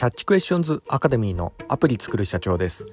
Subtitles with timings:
[0.00, 2.86] キャッチクエスチョンズアカデミーのアプリ作る社長です、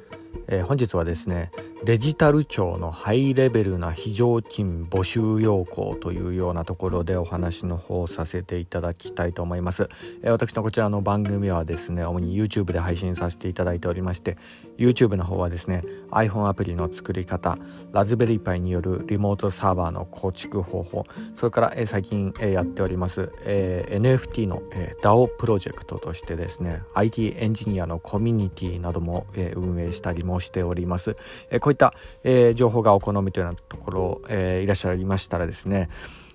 [0.50, 1.52] えー、本日はですね
[1.86, 9.88] デジタル庁のハイレベルな非常勤募集要項というようなところでお話の方させていただきたいと思います、
[10.22, 14.38] えー、私のこちらの番組はですね主に YouTube で配信させていただいておりまして
[14.78, 17.58] YouTube の方はですね iPhone アプリの作り方
[17.92, 31.16] ラズベリーパイによるリモートサーバーの構築方法それから、えー、最近、えー、やっております、えー、NFT の、えー、DAO プロジェクトとしてですね IT エンジニアのコミュニティなども、えー、運営したりもしております、
[31.50, 35.90] えー、こういった、えー、情報がお好みというようなところ、えー、いらっしゃいましたらですね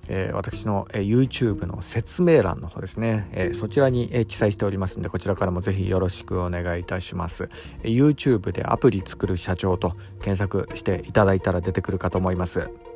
[0.08, 7.48] えー、私の、えー、YouTube の説明欄の方ですね、えー、そちらに、えー、記載しておりますのでこちらからもぜひよろしくお願いいたします、
[7.82, 12.91] えー、YouTube でアプリ作る社長と検索していただいたら出てくるかと思います。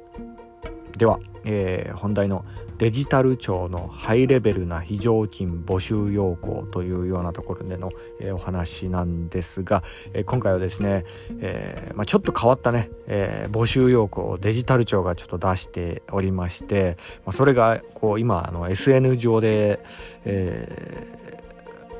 [0.97, 2.45] では、えー、本題の
[2.79, 11.05] デジタル庁のハイレベルな非常勤募集要項というようなところでの、えー、お話なんですが、えー、今回はですね、
[11.41, 19.81] えまあ、ちょっと変わったね、え募集要項をデジタル庁がちょっと出しておりまして、まあ、それがこう今あの SN 上で、
[20.25, 21.27] え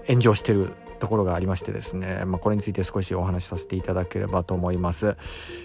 [0.09, 5.17] 炎上してるところがありましてですね、まあ、これについて少しお話しさせていただければと思います。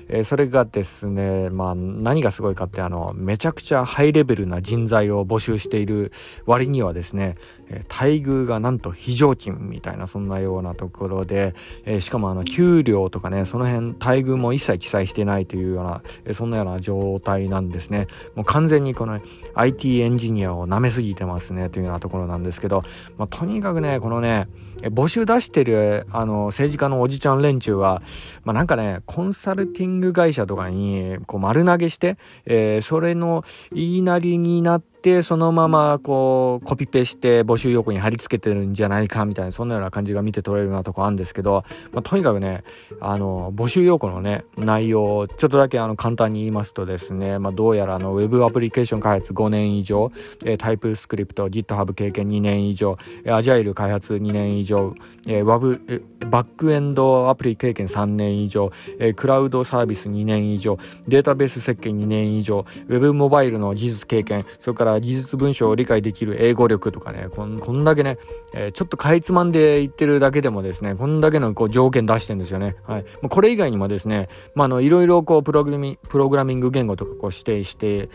[0.10, 6.12] えー、それがですね、まあ、何がすごいかってあのめちゃくちゃハイレベルな人材を募集している
[6.46, 7.36] 割にはですね、
[7.70, 19.20] え待遇がなんと非常勤みたいなそんなようなところで、えー、しかもあの給料とかねその辺待遇も一切記載してないというような、えそんなような状態なんですねもう完全にこの
[19.54, 22.84] IT エンジニアを舐めすぎてますねというようなところなんですけど、
[23.18, 24.48] まあ、とにかくねこのね
[24.90, 28.02] 募集出してるあの政治家のおじちゃん連中は、
[28.44, 42.64] まあ、なんかねコンサルティング会社とかにこう丸投げして、えー、それの言いなりになっててそのままこうコピペして募集要項に貼り付けてるんじゃないかみたいなそんなような感じが見て取れるようなとこあるんですけど、まあ、とにかくね
[43.00, 50.12] あの募集要項のね内容をちょっとだけあの簡単に言いますとですね、まあ、どうやらあのウェブアプリケーション開発5年以上、
[50.46, 52.98] えー、タイプスクリプト GitHub 経験2年以上、
[53.28, 54.96] アジャイル開発2年以上、
[55.28, 60.78] えー、ワブ、えー、バックエンドアプリ経験3年以上、えー、クラウドサービス2年以上
[61.08, 68.18] データベース設計2年以上ウェブモバイルの技術経験それから技術文章を理解できる英語力とかね、こんこんだけね、
[68.54, 72.76] えー、ちょっとかいつまんで言ってるだけでもですね、こんだけのこう条件出してるんですよね。
[72.84, 73.06] はい。
[73.30, 78.10] これ以外にもですね、まあ、あの、いろいろこうプログラミ、プログラミング言語とかこう指定して、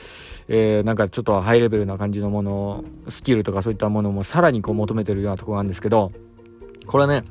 [0.48, 6.10] えー、なんかちょっとハイレベルな感じのもの、スキルとかそういったものもさらにこう求めてるようなところなんですけど、
[6.86, 7.24] これね、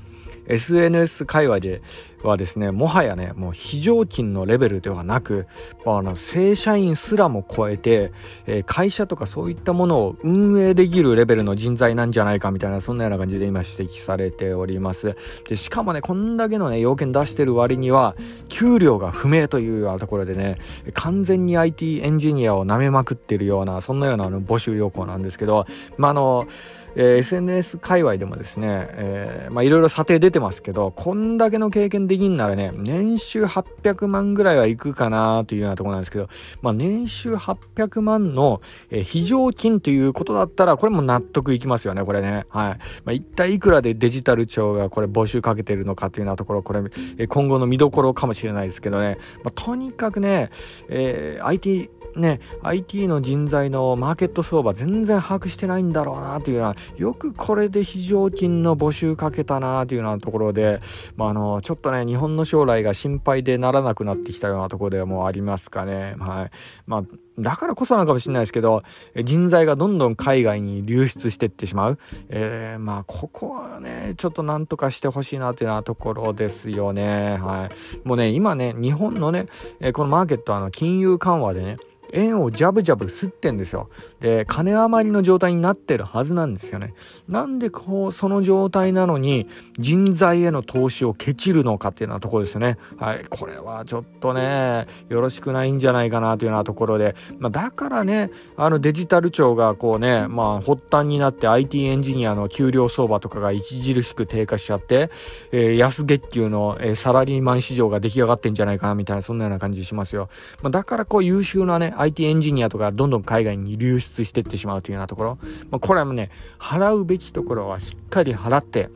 [0.48, 1.82] SNS 界隈で
[2.24, 5.48] はですねもはやねもう非常勤のレベルではなく
[5.86, 8.12] あの正社員すらも超えて、
[8.48, 15.16] えー、会社とかそういったものを運営できるレベルの人材なんじゃないかみたいなそんなような感じで今指摘されております。
[15.48, 18.16] でしかもねこんだけのね要件出してる割には
[18.50, 20.58] 給料が不明というようなところでね
[20.94, 25.66] 完全に IT エンジニアを舐めまくってるようなそんなようなあの募集要項なんですけど
[25.98, 26.48] まああの
[26.96, 36.28] えー、SNS 界隈でもですね、えー、まあいろいろ査定出ててますけど、こんだけの経験できんならね、年収800万ぐらいはいくかなというようなところなんですけど、
[36.62, 42.46] まあ年収800万の、えー、非常勤ということだったら、これも納得いきますよね、これね。
[42.50, 42.78] はい。
[42.78, 46.82] まあ一体いくらでデジタル庁がこれ募集かけてるのかというようなところ、これ、
[47.18, 50.50] え今後の見どころかもしれないですけどね、まあ、とにかくね、
[50.90, 60.82] えー、IT ね、IT の人材のマーケット相場全然把握してないんだろうなというような、よくこれで非常勤の募集かけたなというようなところで、
[61.16, 66.16] まあ、あの、ちょっとね、日本の将来が心配でならなくなってきたようなところでもありますかね。
[66.20, 66.52] はい。
[66.88, 67.04] まあ、
[67.38, 68.84] だからこそなのかもしれないですけど、
[69.24, 72.00] 人材がどんどん海外に流出していってしまう。
[72.30, 77.38] えー、まあ、ここはね、ちょっとなんとかしてほしいなというようなところですよね。
[77.42, 78.08] はい。
[78.08, 79.48] もうね、今ね、日本のね、
[79.94, 81.78] このマーケットはあの金融緩和でね、
[82.16, 83.90] 円をジャブジャブ吸ってんですよ。
[84.20, 86.94] で、金余りの状態になってるはずなんですよね。
[87.28, 89.48] なんでこう、その状態なのに
[89.78, 92.78] 人材への投資をケチるのかっていうようなところですよね。
[92.98, 93.26] はい。
[93.30, 105.10] これはちょっとね、よろしくないんじゃないかなというようなところで、まあ、だからね、あのデジタル庁がこうね、まあ発端になって IT エンジニアの給料相場とかが著しく低下しちゃって、
[105.52, 110.30] えー、安月給の、えー、サラリーマン市場が出来上がってんじゃないかなみたいな、そんなような感じしますよ。
[110.62, 115.38] まあ、だからこう優秀なね、IT エンジニアとかどんどん海外に流出していってしまうというようなところ、
[115.72, 116.30] まあ、これはもね、
[116.60, 118.90] 払うべきところはしっかり払って、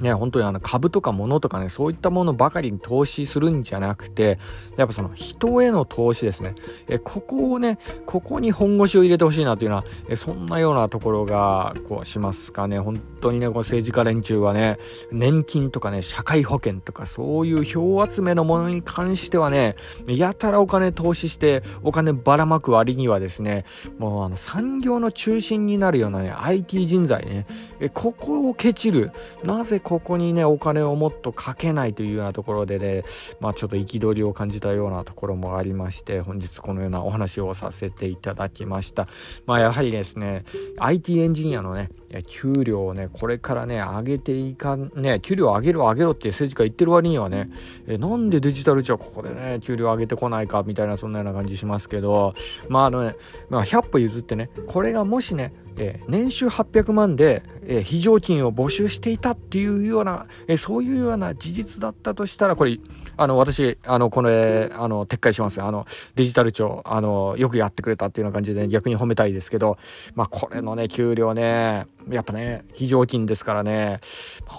[0.00, 4.38] ね、本当にあの株とか物とかね、そういったものばかりに投資するんじゃなくて、
[4.76, 6.54] やっぱその人への投資ですね。
[6.88, 12.78] えここをね、ここに本腰を入れてほしいなというのは、えそんなようなところが、こうしますかね。
[12.78, 14.78] 本当にね、こう政治家連中はね、
[15.12, 19.76] 年金とかね、社会保険とか、そういう票集めのものに関してはね、
[20.06, 23.64] やたらお金投資して、お金ばらまく割にはですね、
[23.98, 27.46] もうあの産業の中心になるようなね、IT 人材ね、
[27.80, 29.12] えここをケチる。
[29.44, 33.02] なぜここにね、お金をもっとかけないというようなところでね、
[33.40, 39.08] まあちょっと憤りを感じたようなところもありまして、本日このようなお話をさせていただきました。
[39.46, 40.44] まあやはりですね、
[40.78, 41.90] IT エンジニアのね、
[42.28, 47.50] 給料をね、これからね、上げていかん、ね、給料上げろ上げろって政治家言ってる割にはね、
[47.88, 52.34] えなんでデジタル庁ここでね、給料上げてこないかみたいなそんなような感じしますけど、
[52.68, 53.16] まああのね、
[53.48, 62.78] まあ100歩譲ってね、これがもしね、えー、年収800万で、えー、非常勤を募集していたっていうような、えー、そういうような事実だったとしたら、これ、
[63.20, 65.60] あの、私、あの、これ、あの、撤回します。
[65.62, 69.76] あの、デジタル庁、あの、よくやってくれたっていうような感じで、ね、逆に褒めたいですけど、
[70.14, 74.00] まあ、これのね、給料ね、やっぱね、非常勤ですからね、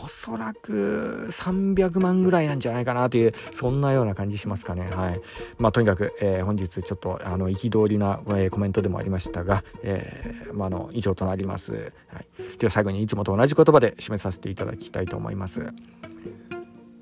[0.04, 4.92] おそらく300万ぐらいなんじゃないかなという、そんなような感じしますかね。
[4.94, 5.22] はい。
[5.58, 11.92] まあ、とにかく、えー、本日ちょっと、あの、憤りな、えー、コメントでもありましたが、えー、まあ、あの、以上となります。
[12.14, 12.58] はい。
[12.60, 15.66] では最後にいつもと同じ言葉で締めさせていただきたいと思います。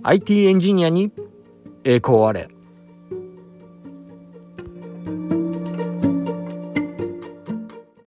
[0.04, 1.12] IT エンジニアに
[1.84, 2.50] 栄光あれ。